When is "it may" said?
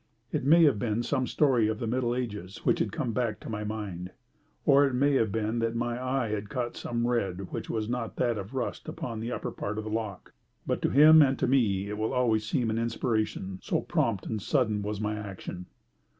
0.31-0.63, 4.87-5.13